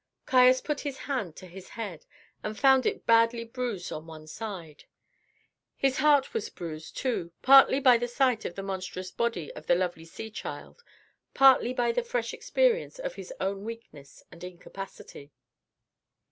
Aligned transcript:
Caius 0.25 0.61
put 0.61 0.79
his 0.79 0.97
hand 0.97 1.35
to 1.35 1.45
his 1.45 1.69
head, 1.77 2.07
and 2.41 2.57
found 2.57 2.87
it 2.87 3.05
badly 3.05 3.43
bruised 3.43 3.91
on 3.91 4.07
one 4.07 4.25
side. 4.25 4.85
His 5.75 5.97
heart 5.97 6.33
was 6.33 6.49
bruised, 6.49 6.97
too, 6.97 7.31
partly 7.43 7.79
by 7.79 7.97
the 7.99 8.07
sight 8.07 8.43
of 8.43 8.55
the 8.55 8.63
monstrous 8.63 9.11
body 9.11 9.51
of 9.53 9.67
the 9.67 9.75
lovely 9.75 10.05
sea 10.05 10.31
child, 10.31 10.81
partly 11.35 11.71
by 11.71 11.91
the 11.91 12.01
fresh 12.01 12.33
experience 12.33 12.97
of 12.97 13.13
his 13.13 13.31
own 13.39 13.63
weakness 13.63 14.23
and 14.31 14.43
incapacity. 14.43 15.31